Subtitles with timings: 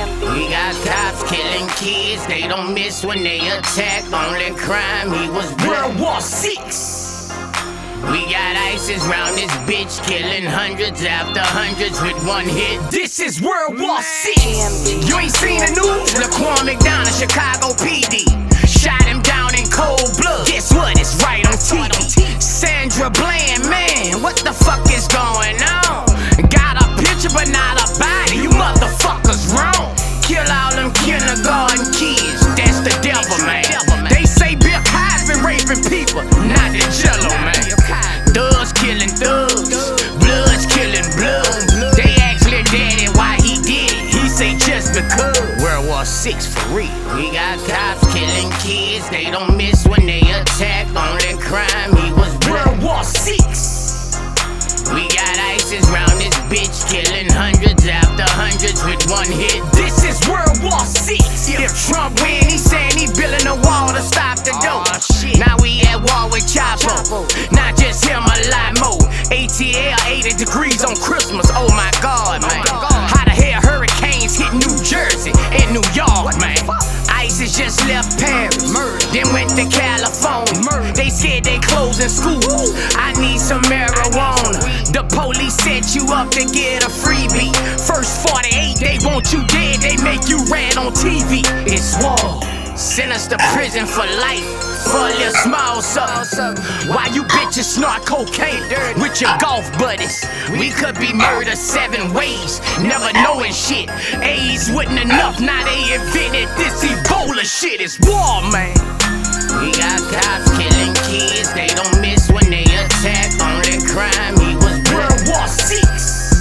[0.00, 4.04] We got cops killing kids, they don't miss when they attack.
[4.10, 7.28] Only crime, he was World War Six.
[8.08, 12.80] We got ISIS round this bitch, killing hundreds after hundreds with one hit.
[12.90, 14.40] This is World War Six.
[15.06, 16.14] You ain't seen the news?
[16.16, 18.09] Laquan McDonald, Chicago PD.
[44.92, 45.50] Because.
[45.62, 46.88] World War Six for real.
[47.14, 49.08] We got cops killing kids.
[49.10, 50.88] They don't miss when they attack.
[50.96, 54.16] Only crime he was World War Six.
[54.90, 59.62] We got ISIS round this bitch, killing hundreds after hundreds with one hit.
[59.72, 61.48] This is World War Six.
[61.52, 64.88] If Trump win, he saying he building a wall to stop the dope.
[65.38, 67.22] Now we at war with Chapo.
[67.52, 69.06] Not just him, a lot more.
[69.30, 71.46] ATL 80 degrees on Christmas.
[71.54, 72.69] Oh my God, oh man.
[78.20, 78.60] Paris,
[79.12, 80.92] then went to California.
[80.92, 82.76] They said they closing schools.
[82.94, 84.60] I need some marijuana.
[84.92, 87.54] The police set you up to get a freebie.
[87.80, 89.80] First 48, they want you dead.
[89.80, 91.40] They make you red on TV.
[91.66, 92.19] It's war.
[92.80, 94.40] Send us to prison for life
[94.88, 96.56] for a little small something.
[96.88, 98.64] Why you bitches snort cocaine
[98.96, 100.24] with your golf buddies?
[100.52, 103.90] We could be murdered seven ways, never knowing shit.
[104.24, 107.82] AIDS wasn't enough, now they invented this Ebola shit.
[107.82, 108.72] It's war, man.
[109.60, 113.28] We got cops killing kids, they don't miss when they attack.
[113.44, 116.32] Only crime, was World War Six.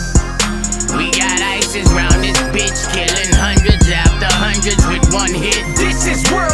[0.96, 2.09] We got ISIS round
[4.62, 5.64] dangerous with one hit.
[5.78, 6.49] This is worth.